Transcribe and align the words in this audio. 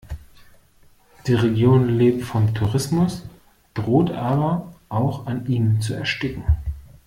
Die 1.27 1.35
Region 1.35 1.87
lebt 1.99 2.23
vom 2.23 2.55
Tourismus, 2.55 3.21
droht 3.75 4.09
aber 4.09 4.73
auch 4.89 5.27
an 5.27 5.45
ihm 5.45 5.79
zu 5.79 5.93
ersticken. 5.93 6.43